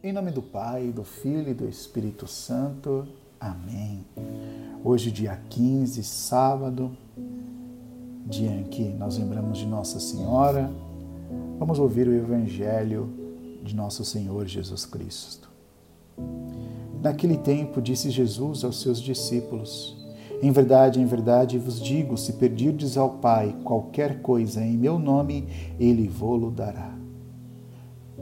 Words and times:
Em 0.00 0.12
nome 0.12 0.30
do 0.30 0.40
Pai, 0.40 0.92
do 0.94 1.02
Filho 1.02 1.50
e 1.50 1.54
do 1.54 1.68
Espírito 1.68 2.28
Santo. 2.28 3.04
Amém. 3.40 4.06
Hoje, 4.84 5.10
dia 5.10 5.40
15, 5.50 6.04
sábado, 6.04 6.96
dia 8.24 8.48
em 8.48 8.62
que 8.62 8.84
nós 8.90 9.18
lembramos 9.18 9.58
de 9.58 9.66
Nossa 9.66 9.98
Senhora, 9.98 10.70
vamos 11.58 11.80
ouvir 11.80 12.06
o 12.06 12.14
Evangelho 12.14 13.12
de 13.64 13.74
Nosso 13.74 14.04
Senhor 14.04 14.46
Jesus 14.46 14.86
Cristo. 14.86 15.50
Naquele 17.02 17.36
tempo, 17.36 17.82
disse 17.82 18.08
Jesus 18.08 18.62
aos 18.62 18.80
seus 18.80 19.00
discípulos: 19.00 19.96
Em 20.40 20.52
verdade, 20.52 21.00
em 21.00 21.06
verdade 21.06 21.58
vos 21.58 21.80
digo: 21.80 22.16
se 22.16 22.34
pedirdes 22.34 22.96
ao 22.96 23.14
Pai 23.14 23.52
qualquer 23.64 24.22
coisa 24.22 24.64
em 24.64 24.78
meu 24.78 24.96
nome, 24.96 25.48
ele 25.76 26.06
vô-lo 26.06 26.52
dará. 26.52 26.97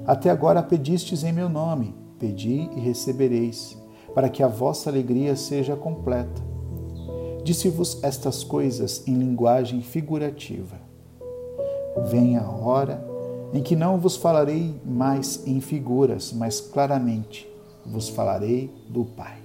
Até 0.07 0.31
agora 0.31 0.63
pedistes 0.63 1.25
em 1.25 1.33
meu 1.33 1.49
nome, 1.49 1.93
pedi 2.19 2.71
e 2.77 2.81
recebereis, 2.81 3.77
para 4.15 4.29
que 4.29 4.43
a 4.43 4.47
vossa 4.49 4.89
alegria 4.89 5.35
seja 5.35 5.75
completa. 5.75 6.41
Disse-vos 7.43 8.03
estas 8.03 8.45
coisas 8.45 9.07
em 9.07 9.15
linguagem 9.15 9.83
figurativa. 9.83 10.77
Vem 12.09 12.37
a 12.37 12.49
hora 12.49 13.05
em 13.53 13.63
que 13.63 13.75
não 13.75 13.99
vos 13.99 14.17
falarei 14.17 14.75
mais 14.85 15.47
em 15.47 15.61
figuras, 15.61 16.33
mas 16.33 16.61
claramente 16.61 17.49
vos 17.85 18.09
falarei 18.09 18.71
do 18.89 19.05
Pai. 19.05 19.39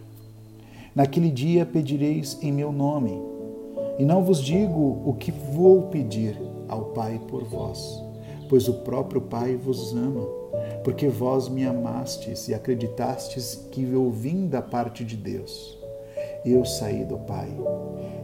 Naquele 0.93 1.31
dia 1.31 1.65
pedireis 1.65 2.37
em 2.41 2.51
meu 2.51 2.71
nome, 2.71 3.19
e 3.97 4.05
não 4.05 4.23
vos 4.23 4.39
digo 4.39 5.01
o 5.05 5.15
que 5.17 5.31
vou 5.31 5.83
pedir 5.83 6.39
ao 6.67 6.85
Pai 6.85 7.19
por 7.27 7.43
vós, 7.45 8.03
pois 8.51 8.67
o 8.67 8.73
próprio 8.73 9.21
Pai 9.21 9.55
vos 9.55 9.95
ama 9.95 10.27
porque 10.83 11.07
vós 11.07 11.47
me 11.47 11.65
amastes 11.65 12.49
e 12.49 12.53
acreditastes 12.53 13.55
que 13.71 13.81
eu 13.81 14.11
vim 14.11 14.45
da 14.45 14.61
parte 14.61 15.05
de 15.05 15.15
Deus. 15.15 15.79
Eu 16.43 16.65
saí 16.65 17.05
do 17.05 17.17
Pai 17.19 17.47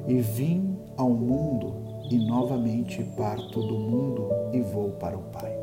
e 0.05 0.19
vim 0.19 0.77
ao 0.97 1.09
mundo 1.09 1.75
e 2.11 2.17
novamente 2.17 3.01
parto 3.15 3.61
do 3.61 3.75
mundo 3.75 4.27
e 4.51 4.59
vou 4.59 4.89
para 4.91 5.17
o 5.17 5.21
Pai. 5.31 5.57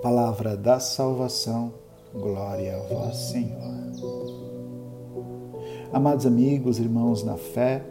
Palavra 0.00 0.56
da 0.56 0.78
salvação, 0.78 1.72
glória 2.14 2.76
a 2.76 2.80
vós, 2.82 3.16
Senhor. 3.16 3.66
Amados 5.92 6.24
amigos, 6.24 6.78
irmãos 6.78 7.24
na 7.24 7.36
fé, 7.36 7.82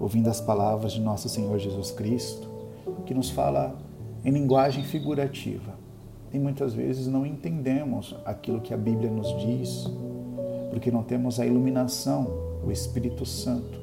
ouvindo 0.00 0.28
as 0.28 0.40
palavras 0.40 0.90
de 0.90 1.00
nosso 1.00 1.28
Senhor 1.28 1.56
Jesus 1.60 1.92
Cristo, 1.92 2.48
que 3.06 3.14
nos 3.14 3.30
fala 3.30 3.86
em 4.24 4.30
linguagem 4.30 4.84
figurativa 4.84 5.78
e 6.32 6.38
muitas 6.38 6.74
vezes 6.74 7.06
não 7.06 7.24
entendemos 7.24 8.14
aquilo 8.24 8.60
que 8.60 8.74
a 8.74 8.76
Bíblia 8.76 9.10
nos 9.10 9.28
diz, 9.40 9.86
porque 10.70 10.90
não 10.90 11.02
temos 11.02 11.40
a 11.40 11.46
iluminação, 11.46 12.26
o 12.64 12.70
Espírito 12.70 13.24
Santo. 13.24 13.80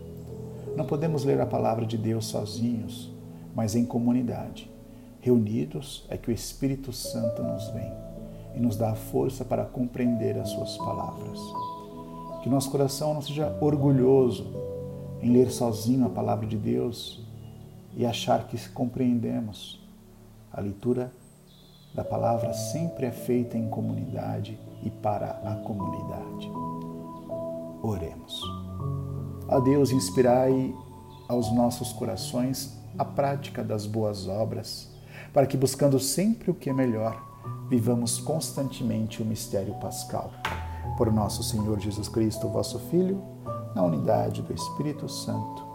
Não 0.75 0.85
podemos 0.85 1.23
ler 1.23 1.39
a 1.41 1.45
palavra 1.45 1.85
de 1.85 1.97
Deus 1.97 2.25
sozinhos, 2.25 3.11
mas 3.55 3.75
em 3.75 3.85
comunidade. 3.85 4.69
Reunidos 5.21 6.05
é 6.09 6.17
que 6.17 6.29
o 6.29 6.33
Espírito 6.33 6.93
Santo 6.93 7.41
nos 7.41 7.67
vem 7.69 7.91
e 8.55 8.59
nos 8.59 8.77
dá 8.77 8.91
a 8.91 8.95
força 8.95 9.43
para 9.43 9.65
compreender 9.65 10.37
as 10.37 10.49
suas 10.49 10.77
palavras. 10.77 11.39
Que 12.43 12.49
nosso 12.49 12.69
coração 12.69 13.13
não 13.13 13.21
seja 13.21 13.57
orgulhoso 13.59 14.45
em 15.21 15.31
ler 15.31 15.49
sozinho 15.49 16.05
a 16.05 16.09
palavra 16.09 16.45
de 16.45 16.57
Deus 16.57 17.25
e 17.97 18.05
achar 18.05 18.47
que 18.47 18.69
compreendemos. 18.69 19.84
A 20.55 20.61
leitura 20.61 21.11
da 21.93 22.01
palavra 22.01 22.53
sempre 22.53 23.05
é 23.05 23.11
feita 23.11 23.57
em 23.57 23.69
comunidade 23.69 24.57
e 24.83 24.89
para 24.89 25.31
a 25.43 25.53
comunidade. 25.65 26.49
Oremos. 27.83 28.41
A 29.49 29.59
Deus, 29.59 29.91
inspirai 29.91 30.73
aos 31.27 31.51
nossos 31.51 31.91
corações 31.91 32.73
a 32.97 33.03
prática 33.03 33.61
das 33.61 33.85
boas 33.85 34.29
obras, 34.29 34.89
para 35.33 35.45
que, 35.45 35.57
buscando 35.57 35.99
sempre 35.99 36.51
o 36.51 36.53
que 36.53 36.69
é 36.69 36.73
melhor, 36.73 37.21
vivamos 37.69 38.17
constantemente 38.17 39.21
o 39.21 39.25
mistério 39.25 39.75
pascal. 39.81 40.31
Por 40.97 41.11
nosso 41.11 41.43
Senhor 41.43 41.81
Jesus 41.81 42.07
Cristo, 42.07 42.47
vosso 42.47 42.79
Filho, 42.89 43.21
na 43.75 43.83
unidade 43.83 44.41
do 44.41 44.53
Espírito 44.53 45.09
Santo. 45.09 45.74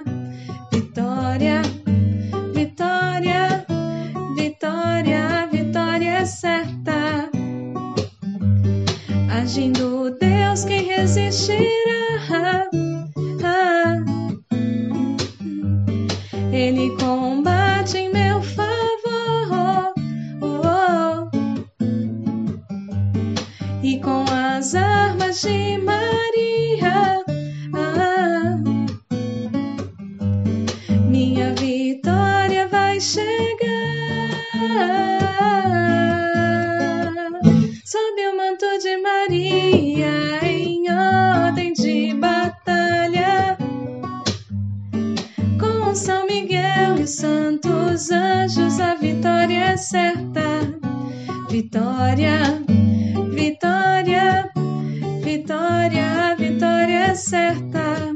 certa. 57.15 58.15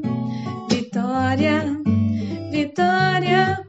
Vitória, 0.69 1.63
vitória, 2.51 3.66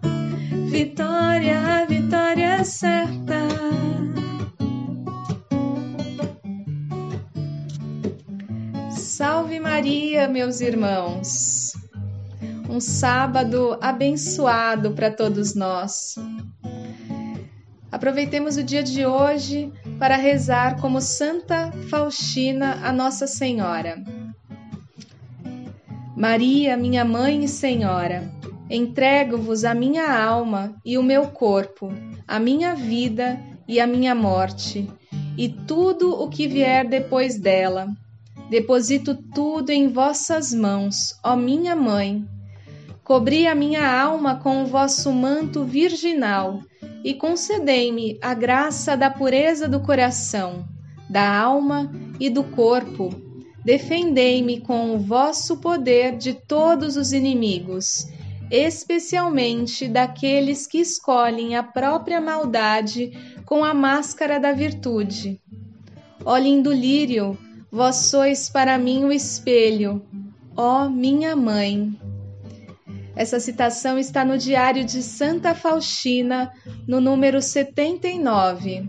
vitória, 0.71 1.87
vitória 1.89 2.65
certa. 2.65 3.37
Salve 8.91 9.59
Maria, 9.59 10.29
meus 10.29 10.61
irmãos. 10.61 11.73
Um 12.69 12.81
sábado 12.81 13.79
abençoado 13.81 14.93
para 14.93 15.11
todos 15.11 15.55
nós. 15.55 16.17
Aproveitemos 17.91 18.57
o 18.57 18.63
dia 18.63 18.83
de 18.83 19.07
hoje 19.07 19.73
para 19.99 20.17
rezar 20.17 20.79
como 20.81 21.01
Santa 21.01 21.73
Faustina 21.89 22.81
a 22.83 22.93
Nossa 22.93 23.27
Senhora. 23.27 24.05
Maria, 26.17 26.79
minha 26.79 27.05
mãe 27.05 27.45
e 27.45 27.49
Senhora, 27.49 28.33
entrego-vos 28.71 29.67
a 29.67 29.75
minha 29.75 30.19
alma 30.19 30.75
e 30.83 30.97
o 30.97 31.03
meu 31.03 31.27
corpo, 31.27 31.93
a 32.27 32.39
minha 32.39 32.75
vida 32.75 33.39
e 33.69 33.79
a 33.79 33.87
minha 33.87 34.15
morte, 34.15 34.91
e 35.37 35.47
tudo 35.47 36.11
o 36.11 36.27
que 36.31 36.49
vier 36.49 36.89
depois 36.89 37.39
dela. 37.39 37.87
Deposito 38.49 39.15
tudo 39.35 39.69
em 39.69 39.89
vossas 39.89 40.55
mãos, 40.55 41.15
ó 41.23 41.37
minha 41.37 41.77
mãe. 41.77 42.25
Cobri 43.05 43.47
a 43.47 43.55
minha 43.55 43.87
alma 43.87 44.37
com 44.37 44.63
o 44.63 44.67
vosso 44.67 45.13
manto 45.13 45.65
virginal 45.65 46.61
e 47.05 47.13
concedei-me 47.13 48.19
a 48.23 48.33
graça 48.33 48.97
da 48.97 49.11
pureza 49.11 49.69
do 49.69 49.81
coração, 49.81 50.65
da 51.11 51.39
alma 51.39 51.93
e 52.19 52.31
do 52.31 52.43
corpo. 52.43 53.26
Defendei-me 53.67 54.61
com 54.61 54.95
o 54.95 54.99
vosso 55.01 55.57
poder 55.57 56.17
de 56.17 56.35
todos 56.35 56.97
os 56.97 57.13
inimigos. 57.13 58.07
especialmente 58.49 59.89
daqueles 59.89 60.69
que 60.69 60.79
escolhem 60.79 61.57
a 61.57 61.65
própria 61.65 62.21
maldade 62.21 63.11
com 63.45 63.65
a 63.65 63.75
máscara 63.75 64.39
da 64.39 64.53
virtude. 64.53 65.41
Ó 66.25 66.37
lindo 66.37 66.73
lírio, 66.73 67.37
vós 67.69 67.97
sois 67.97 68.49
para 68.49 68.79
mim 68.79 69.05
o 69.05 69.11
espelho, 69.11 70.01
ó 70.57 70.89
minha 70.89 71.35
mãe. 71.35 71.93
Essa 73.17 73.41
citação 73.41 73.99
está 73.99 74.25
no 74.25 74.39
Diário 74.39 74.85
de 74.85 75.03
Santa 75.03 75.53
Faustina, 75.53 76.53
no 76.87 77.01
número 77.01 77.43
79. 77.43 78.89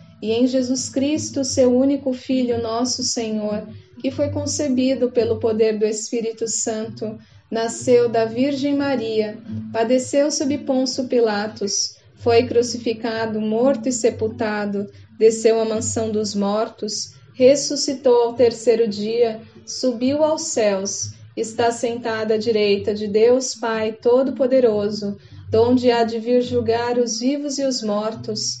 e 0.21 0.31
em 0.31 0.45
Jesus 0.45 0.89
Cristo, 0.89 1.43
seu 1.43 1.75
único 1.75 2.13
Filho, 2.13 2.61
nosso 2.61 3.03
Senhor, 3.03 3.67
que 3.99 4.11
foi 4.11 4.29
concebido 4.29 5.11
pelo 5.11 5.39
poder 5.39 5.79
do 5.79 5.85
Espírito 5.85 6.47
Santo 6.47 7.17
nasceu 7.51 8.07
da 8.07 8.23
Virgem 8.23 8.77
Maria, 8.77 9.37
padeceu 9.73 10.31
sob 10.31 10.57
Ponço 10.59 11.03
Pilatos, 11.09 11.97
foi 12.15 12.47
crucificado, 12.47 13.41
morto 13.41 13.89
e 13.89 13.91
sepultado, 13.91 14.89
desceu 15.19 15.59
à 15.59 15.65
mansão 15.65 16.09
dos 16.09 16.33
mortos, 16.33 17.13
ressuscitou 17.33 18.23
ao 18.23 18.33
terceiro 18.33 18.87
dia, 18.87 19.41
subiu 19.65 20.23
aos 20.23 20.43
céus, 20.43 21.11
está 21.35 21.71
sentado 21.71 22.31
à 22.31 22.37
direita 22.37 22.93
de 22.93 23.07
Deus 23.07 23.53
Pai 23.53 23.91
Todo-Poderoso, 23.91 25.17
donde 25.49 25.91
há 25.91 26.05
de 26.05 26.19
vir 26.19 26.41
julgar 26.41 26.97
os 26.97 27.19
vivos 27.19 27.57
e 27.57 27.65
os 27.65 27.81
mortos. 27.81 28.60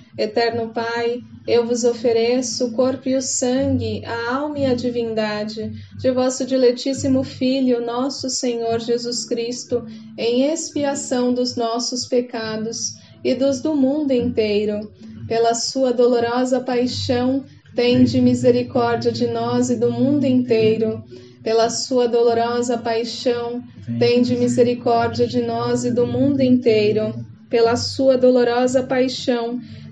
Eterno 0.21 0.69
Pai, 0.71 1.19
eu 1.47 1.65
vos 1.65 1.83
ofereço 1.83 2.67
o 2.67 2.71
corpo 2.73 3.09
e 3.09 3.15
o 3.15 3.21
sangue, 3.23 4.05
a 4.05 4.35
alma 4.35 4.59
e 4.59 4.65
a 4.67 4.75
divindade 4.75 5.71
de 5.97 6.11
vosso 6.11 6.45
diletíssimo 6.45 7.23
Filho, 7.23 7.83
nosso 7.83 8.29
Senhor 8.29 8.79
Jesus 8.79 9.25
Cristo, 9.25 9.83
em 10.15 10.43
expiação 10.43 11.33
dos 11.33 11.55
nossos 11.55 12.05
pecados 12.05 12.93
e 13.23 13.33
dos 13.33 13.61
do 13.61 13.75
mundo 13.75 14.11
inteiro. 14.11 14.91
Pela 15.27 15.55
sua 15.55 15.91
dolorosa 15.91 16.59
paixão, 16.59 17.43
tende 17.75 18.21
misericórdia 18.21 19.11
de 19.11 19.25
nós 19.25 19.71
e 19.71 19.75
do 19.75 19.91
mundo 19.91 20.25
inteiro. 20.25 21.03
Pela 21.41 21.67
sua 21.71 22.07
dolorosa 22.07 22.77
paixão, 22.77 23.63
tende 23.97 24.35
misericórdia 24.35 25.25
de 25.25 25.41
nós 25.41 25.83
e 25.83 25.89
do 25.89 26.05
mundo 26.05 26.41
inteiro. 26.41 27.11
Pela 27.49 27.75
sua 27.75 28.17
dolorosa 28.17 28.83
paixão, 28.83 29.59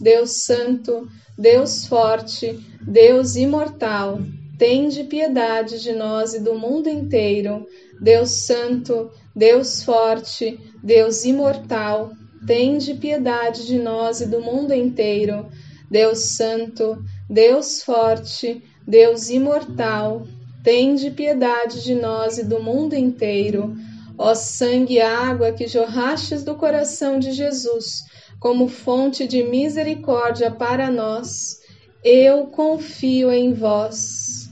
Deus 0.00 0.44
Santo, 0.44 1.08
Deus 1.38 1.86
Forte, 1.86 2.58
Deus 2.80 3.36
Imortal, 3.36 4.20
tende 4.58 5.04
piedade 5.04 5.82
de 5.82 5.92
nós 5.92 6.34
e 6.34 6.40
do 6.40 6.54
mundo 6.54 6.88
inteiro. 6.88 7.66
Deus 8.00 8.30
Santo, 8.30 9.10
Deus 9.34 9.82
Forte, 9.82 10.58
Deus 10.82 11.24
Imortal, 11.24 12.12
tende 12.46 12.94
piedade 12.94 13.66
de 13.66 13.78
nós 13.78 14.20
e 14.20 14.26
do 14.26 14.40
mundo 14.40 14.72
inteiro. 14.72 15.48
Deus 15.90 16.20
Santo, 16.36 17.02
Deus 17.28 17.82
Forte, 17.82 18.62
Deus 18.86 19.28
Imortal, 19.30 20.26
tende 20.62 21.10
piedade 21.10 21.82
de 21.82 21.94
nós 21.94 22.38
e 22.38 22.44
do 22.44 22.62
mundo 22.62 22.94
inteiro. 22.94 23.74
Ó 24.18 24.34
sangue 24.34 24.94
e 24.94 25.00
água 25.00 25.52
que 25.52 25.66
jorrastes 25.66 26.42
do 26.42 26.54
coração 26.54 27.18
de 27.18 27.32
Jesus, 27.32 28.04
como 28.40 28.68
fonte 28.68 29.26
de 29.26 29.42
misericórdia 29.42 30.50
para 30.50 30.90
nós, 30.90 31.58
eu 32.04 32.46
confio 32.46 33.30
em 33.30 33.52
vós. 33.52 34.48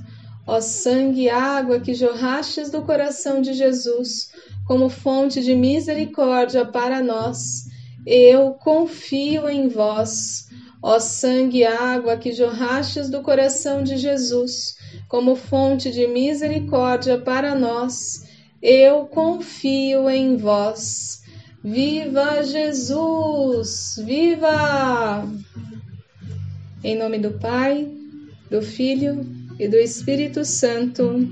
Ó 0.46 0.60
sangue 0.60 1.22
e 1.22 1.30
água 1.30 1.80
que 1.80 1.94
jorrastes 1.94 2.70
do 2.70 2.82
coração 2.82 3.40
de 3.40 3.54
Jesus, 3.54 4.30
como 4.66 4.88
fonte 4.88 5.42
de 5.42 5.54
misericórdia 5.54 6.66
para 6.66 7.02
nós, 7.02 7.64
eu 8.06 8.52
confio 8.52 9.48
em 9.48 9.68
vós. 9.68 10.46
Ó 10.82 10.98
sangue 10.98 11.60
e 11.60 11.64
água 11.64 12.18
que 12.18 12.32
jorrastes 12.32 13.08
do 13.08 13.22
coração 13.22 13.82
de 13.82 13.96
Jesus, 13.96 14.76
como 15.08 15.34
fonte 15.34 15.90
de 15.90 16.06
misericórdia 16.06 17.16
para 17.18 17.54
nós, 17.54 18.22
eu 18.60 19.06
confio 19.06 20.10
em 20.10 20.36
vós. 20.36 21.23
Viva 21.64 22.42
Jesus! 22.44 23.98
Viva! 24.04 25.26
Em 26.84 26.94
nome 26.94 27.18
do 27.18 27.30
Pai, 27.38 27.90
do 28.50 28.60
Filho 28.60 29.24
e 29.58 29.66
do 29.66 29.76
Espírito 29.76 30.44
Santo. 30.44 31.26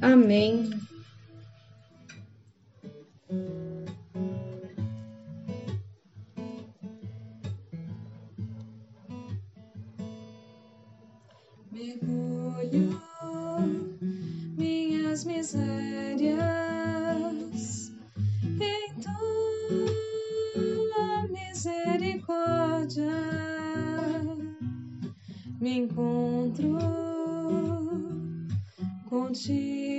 Amém. 0.00 0.70
Me 25.62 25.76
encontro 25.76 26.76
contigo. 29.08 29.91